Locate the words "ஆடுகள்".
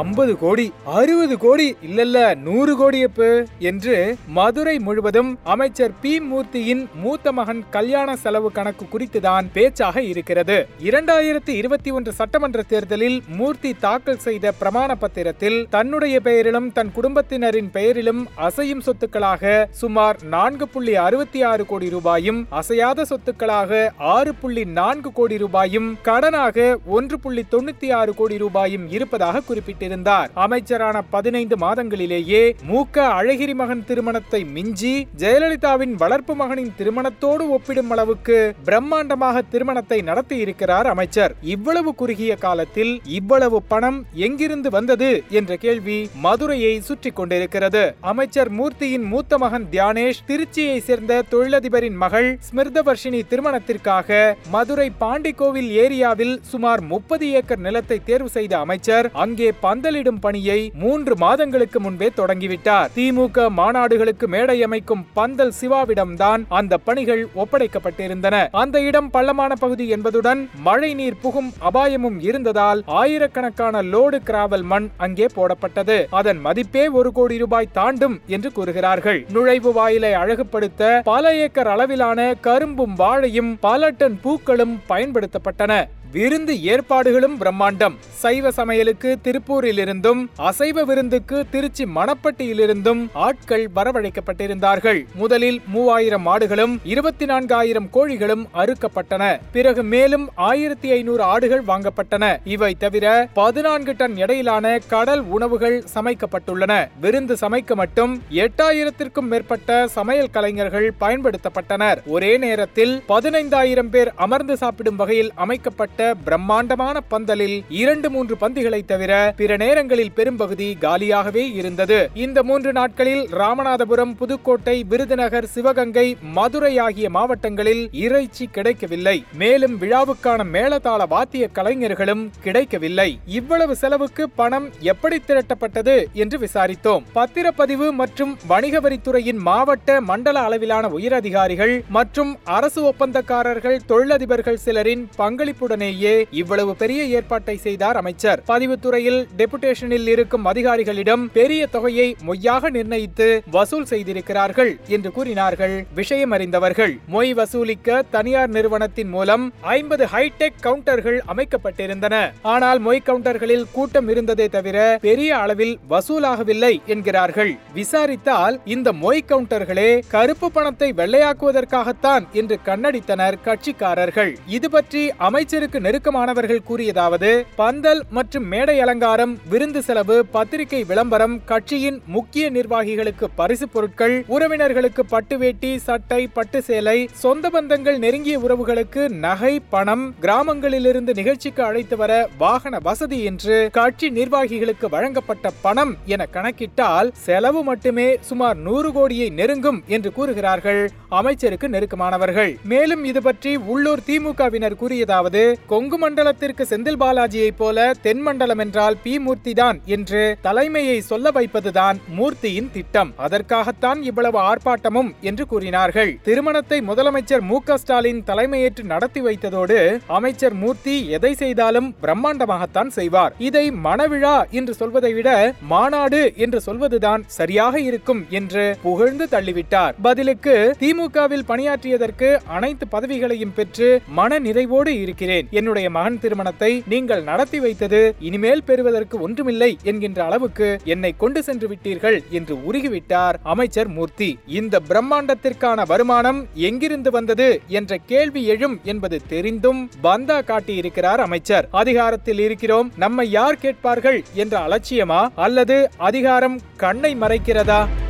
101.22-101.62